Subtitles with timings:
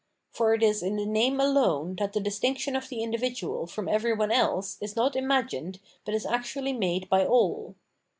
[0.31, 4.15] For it is in the name alone that the distinction of the individual from every
[4.15, 7.75] one else is not imagined but is actually made by all.